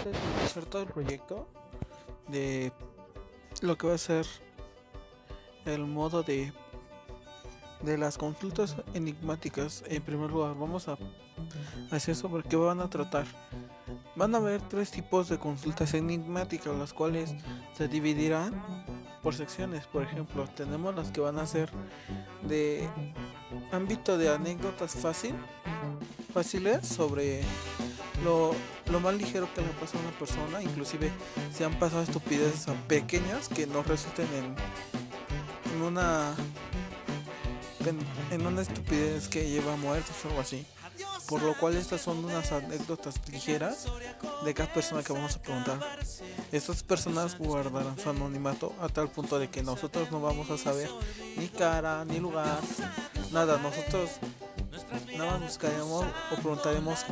[0.00, 1.46] antes de iniciar todo el proyecto
[2.28, 2.72] de
[3.60, 4.26] lo que va a ser
[5.66, 6.52] el modo de
[7.82, 9.82] de las consultas enigmáticas.
[9.86, 10.98] En primer lugar vamos a
[11.90, 13.26] hacer sobre qué van a tratar
[14.16, 17.34] van a haber tres tipos de consultas enigmáticas las cuales
[17.74, 18.62] se dividirán
[19.22, 19.86] por secciones.
[19.86, 21.70] Por ejemplo tenemos las que van a ser
[22.42, 22.88] de
[23.72, 25.34] ámbito de anécdotas fácil
[26.32, 27.42] fáciles sobre
[28.24, 28.54] lo,
[28.90, 31.10] lo más ligero que le pasa a una persona, inclusive
[31.56, 36.34] si han pasado estupideces pequeñas que no resulten en, una
[38.30, 40.66] en, una estupidez que lleva a muertos o algo así.
[41.28, 43.86] Por lo cual estas son unas anécdotas ligeras
[44.44, 45.78] de cada persona que vamos a preguntar.
[46.50, 50.90] Estas personas guardarán su anonimato a tal punto de que nosotros no vamos a saber
[51.36, 52.58] ni cara, ni lugar,
[53.30, 53.58] nada.
[53.58, 54.10] Nosotros
[55.20, 57.04] nada más buscaremos o preguntaremos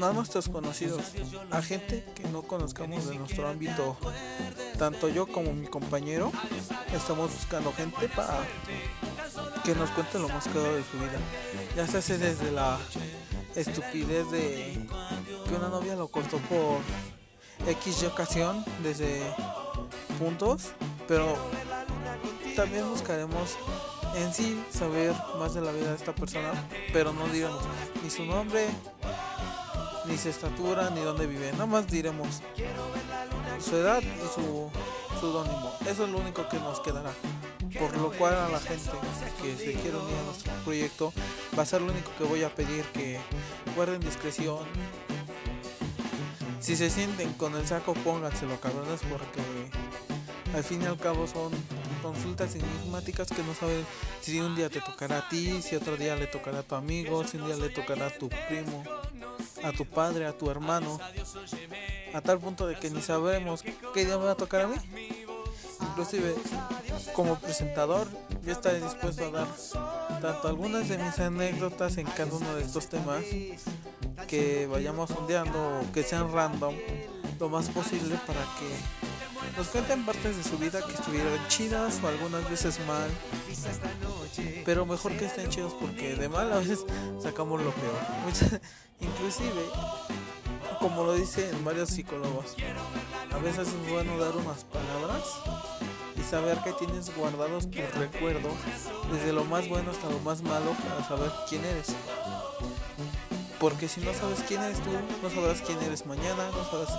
[0.00, 1.02] a nuestros conocidos,
[1.50, 3.96] a gente que no conozcamos de nuestro ámbito.
[4.78, 6.32] Tanto yo como mi compañero
[6.94, 8.38] estamos buscando gente para
[9.64, 11.18] que nos cuente lo más claro de su vida.
[11.76, 12.78] Ya se hace desde la
[13.54, 14.78] estupidez de
[15.48, 16.78] que una novia lo cortó por
[17.66, 19.22] X ocasión, desde
[20.18, 20.70] puntos,
[21.08, 21.36] pero
[22.56, 23.56] también buscaremos
[24.16, 26.52] en sí saber más de la vida de esta persona,
[26.92, 27.62] pero no diremos
[28.02, 28.66] ni su nombre,
[30.06, 31.52] ni su estatura, ni dónde vive.
[31.52, 32.40] Nada más diremos
[33.60, 34.70] su edad y su
[35.18, 35.72] pseudónimo.
[35.86, 37.12] Eso es lo único que nos quedará.
[37.78, 38.90] Por lo cual a la gente
[39.40, 41.12] que se quiere unir a nuestro proyecto
[41.56, 43.20] va a ser lo único que voy a pedir que
[43.76, 44.58] guarden discreción.
[46.58, 49.40] Si se sienten con el saco, pónganselo cabrones porque
[50.54, 51.52] al fin y al cabo son
[52.02, 53.86] consultas enigmáticas que no saben
[54.20, 57.24] si un día te tocará a ti, si otro día le tocará a tu amigo,
[57.24, 58.82] si un día le tocará a tu primo,
[59.62, 60.98] a tu padre, a tu hermano,
[62.12, 63.62] a tal punto de que ni sabremos
[63.94, 64.76] qué día me va a tocar a mí.
[65.80, 66.34] Inclusive
[67.14, 68.06] como presentador
[68.44, 69.48] yo estaré dispuesto a dar
[70.20, 73.24] tanto algunas de mis anécdotas en cada uno de estos temas
[74.26, 76.74] que vayamos sondeando o que sean random
[77.38, 79.09] lo más posible para que
[79.56, 83.10] nos cuentan partes de su vida que estuvieron chidas o algunas veces mal.
[84.64, 86.84] Pero mejor que estén chidos porque de mal a veces
[87.22, 88.60] sacamos lo peor.
[89.00, 89.62] Inclusive,
[90.78, 92.56] como lo dicen varios psicólogos,
[93.32, 95.24] a veces es bueno dar unas palabras
[96.16, 98.54] y saber que tienes guardados tus recuerdos,
[99.10, 101.94] desde lo más bueno hasta lo más malo, para saber quién eres.
[103.58, 104.90] Porque si no sabes quién eres tú,
[105.22, 106.90] no sabrás quién eres mañana, no sabrás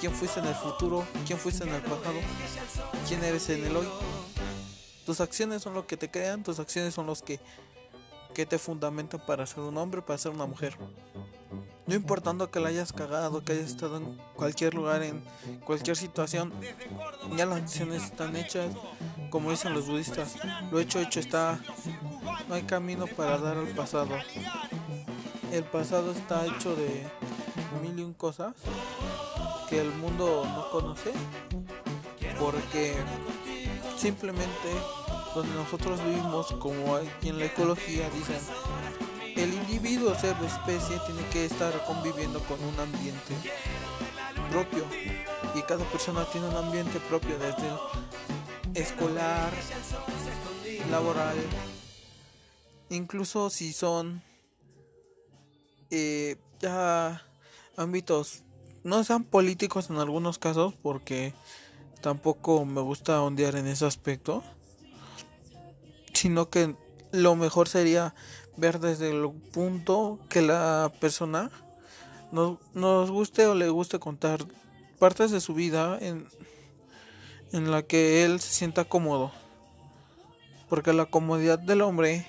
[0.00, 2.18] quién fuiste en el futuro, quién fuiste en el pasado,
[3.06, 3.88] quién eres en el hoy.
[5.04, 7.40] Tus acciones son lo que te crean, tus acciones son los que,
[8.34, 10.76] que te fundamentan para ser un hombre, para ser una mujer.
[11.86, 15.24] No importando que la hayas cagado, que hayas estado en cualquier lugar, en
[15.64, 16.52] cualquier situación,
[17.34, 18.70] ya las acciones están hechas,
[19.30, 20.36] como dicen los budistas,
[20.70, 21.58] lo hecho hecho está,
[22.46, 24.18] no hay camino para dar al pasado.
[25.50, 27.06] El pasado está hecho de
[27.82, 28.54] mil y un cosas
[29.68, 31.12] que el mundo no conoce
[32.38, 32.94] porque
[33.96, 34.68] simplemente
[35.34, 38.40] donde nosotros vivimos como aquí en la ecología dicen
[39.36, 43.34] el individuo ser de especie tiene que estar conviviendo con un ambiente
[44.50, 44.84] propio
[45.54, 47.70] y cada persona tiene un ambiente propio desde
[48.74, 49.52] escolar
[50.90, 51.36] laboral
[52.90, 54.22] incluso si son
[55.90, 57.27] eh, ya
[57.78, 58.42] ámbitos
[58.84, 61.34] no sean políticos en algunos casos porque
[62.00, 64.42] tampoco me gusta ondear en ese aspecto
[66.12, 66.74] sino que
[67.12, 68.14] lo mejor sería
[68.56, 71.50] ver desde el punto que la persona
[72.32, 74.40] nos, nos guste o le guste contar
[74.98, 76.26] partes de su vida en,
[77.52, 79.30] en la que él se sienta cómodo.
[80.68, 82.26] Porque la comodidad del hombre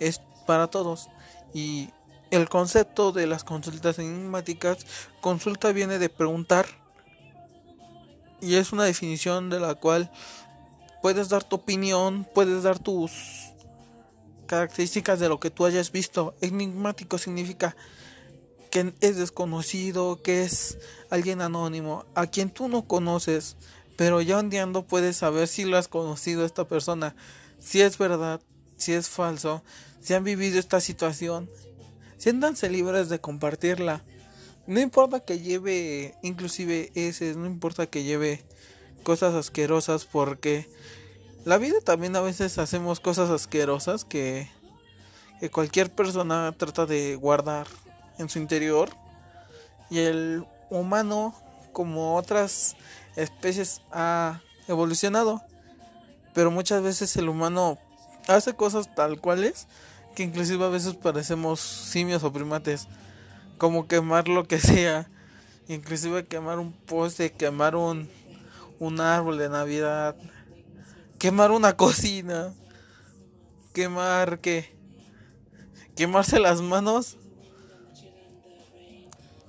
[0.00, 1.08] es para todos
[1.52, 1.90] y
[2.34, 4.86] el concepto de las consultas enigmáticas,
[5.20, 6.66] consulta viene de preguntar
[8.40, 10.10] y es una definición de la cual
[11.02, 13.12] puedes dar tu opinión, puedes dar tus
[14.46, 16.34] características de lo que tú hayas visto.
[16.40, 17.76] Enigmático significa
[18.70, 20.78] que es desconocido, que es
[21.10, 23.56] alguien anónimo, a quien tú no conoces,
[23.96, 27.14] pero ya ondeando puedes saber si lo has conocido a esta persona,
[27.60, 28.40] si es verdad,
[28.76, 29.62] si es falso,
[30.00, 31.48] si han vivido esta situación
[32.24, 34.00] siéntanse libres de compartirla.
[34.66, 38.42] No importa que lleve inclusive ese, no importa que lleve
[39.02, 40.66] cosas asquerosas porque
[41.44, 44.48] la vida también a veces hacemos cosas asquerosas que,
[45.38, 47.66] que cualquier persona trata de guardar
[48.16, 48.88] en su interior
[49.90, 51.34] y el humano,
[51.74, 52.74] como otras
[53.16, 55.42] especies, ha evolucionado.
[56.32, 57.76] Pero muchas veces el humano
[58.28, 59.66] hace cosas tal cuales
[60.14, 62.88] que inclusive a veces parecemos simios o primates.
[63.58, 65.08] Como quemar lo que sea.
[65.68, 68.08] Inclusive quemar un poste, quemar un,
[68.78, 70.16] un árbol de Navidad.
[71.18, 72.52] Quemar una cocina.
[73.72, 74.74] Quemar que
[75.96, 77.16] quemarse las manos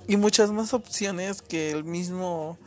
[0.07, 2.57] y muchas más opciones que el mismo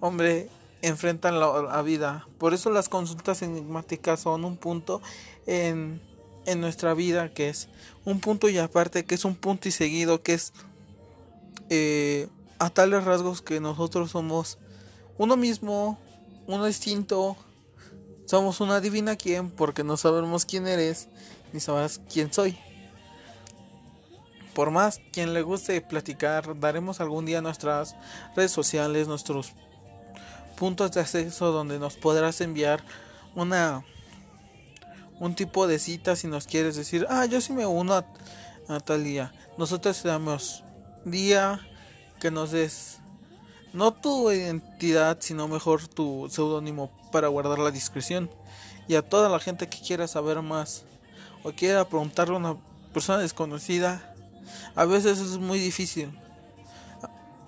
[0.00, 0.48] hombre
[0.80, 2.26] enfrenta en la, vida.
[2.38, 5.00] Por eso las consultas enigmáticas son un punto
[5.46, 6.00] en,
[6.46, 7.68] en nuestra vida que es
[8.04, 10.52] un punto y aparte que es un punto y seguido que es
[11.70, 12.28] eh,
[12.58, 14.58] a tales rasgos que nosotros somos
[15.18, 15.98] uno mismo,
[16.46, 17.36] uno distinto,
[18.26, 21.08] somos una divina quien porque no sabemos quién eres
[21.52, 22.58] ni sabrás quién soy.
[24.54, 27.96] Por más quien le guste platicar, daremos algún día nuestras
[28.36, 29.52] redes sociales, nuestros
[30.56, 32.84] puntos de acceso donde nos podrás enviar
[33.34, 33.82] una
[35.22, 39.04] un tipo de cita si nos quieres decir, ah, yo sí me uno a, tal
[39.04, 39.32] día.
[39.56, 40.64] Nosotros te damos
[41.04, 41.60] día
[42.18, 42.98] que nos des
[43.72, 48.30] no tu identidad, sino mejor tu seudónimo para guardar la discreción.
[48.88, 50.82] Y a toda la gente que quiera saber más
[51.44, 52.56] o quiera preguntarle a una
[52.92, 54.14] persona desconocida,
[54.74, 56.10] a veces es muy difícil.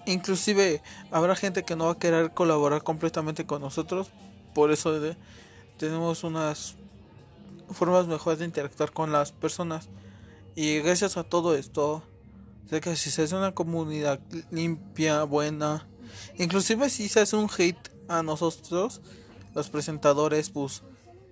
[0.07, 0.81] Inclusive
[1.11, 4.11] habrá gente que no va a querer colaborar completamente con nosotros.
[4.55, 4.97] Por eso
[5.77, 6.77] tenemos unas
[7.71, 9.89] formas mejores de interactuar con las personas.
[10.55, 12.03] Y gracias a todo esto,
[12.69, 14.21] sé que si se hace una comunidad
[14.51, 15.89] limpia, buena,
[16.39, 19.01] inclusive si se hace un hate a nosotros,
[19.55, 20.83] los presentadores, pues,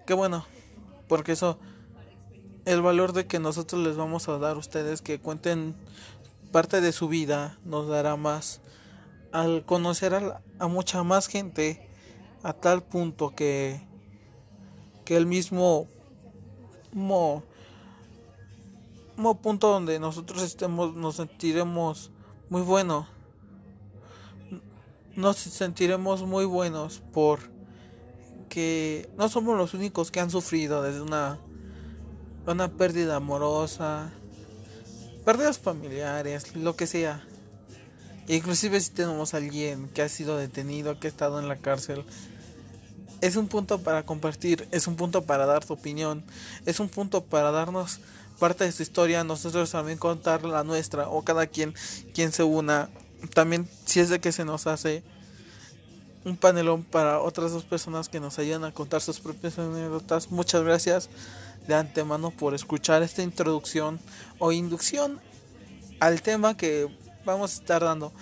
[0.07, 0.45] qué bueno,
[1.09, 1.59] porque eso
[2.65, 5.75] el valor de que nosotros les vamos a dar a ustedes que cuenten
[6.53, 8.61] parte de su vida nos dará más
[9.33, 10.15] al conocer
[10.59, 11.89] a, mucha más gente
[12.43, 13.81] a tal punto que
[15.05, 15.89] que el mismo
[16.93, 17.43] mo,
[19.43, 22.11] punto donde nosotros estemos nos sentiremos
[22.49, 23.07] muy buenos
[25.17, 27.41] nos sentiremos muy buenos por
[28.49, 31.39] que no somos los únicos que han sufrido desde una
[32.47, 34.11] una pérdida amorosa,
[35.25, 37.25] pérdidas familiares, lo que sea.
[38.29, 42.05] Inclusive si tenemos a alguien que ha sido detenido, que ha estado en la cárcel,
[43.23, 46.25] es un punto para compartir, es un punto para dar tu opinión,
[46.67, 48.01] es un punto para darnos
[48.41, 51.73] parte de su historia, nosotros también contar la nuestra o cada quien
[52.13, 52.91] quien se una.
[53.33, 55.05] También si es de que se nos hace
[56.25, 60.33] un panelón para otras dos personas que nos ayudan a contar sus propias anécdotas.
[60.33, 61.09] Muchas gracias
[61.69, 64.01] de antemano por escuchar esta introducción
[64.41, 65.21] o inducción
[66.01, 66.89] al tema que
[67.25, 68.13] vamos a estar dando,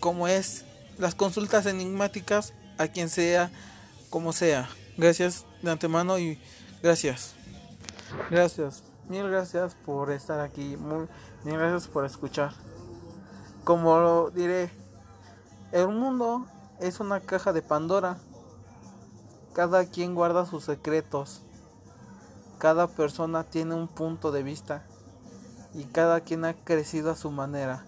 [0.00, 0.64] como es
[0.96, 3.50] las consultas enigmáticas a quien sea,
[4.10, 4.68] como sea.
[4.96, 6.40] Gracias de antemano y
[6.82, 7.34] gracias.
[8.30, 8.82] Gracias.
[9.08, 10.76] Mil gracias por estar aquí.
[11.44, 12.52] mil gracias por escuchar.
[13.64, 14.70] Como lo diré,
[15.72, 16.46] el mundo
[16.80, 18.18] es una caja de Pandora.
[19.54, 21.42] Cada quien guarda sus secretos.
[22.58, 24.84] Cada persona tiene un punto de vista
[25.74, 27.84] y cada quien ha crecido a su manera.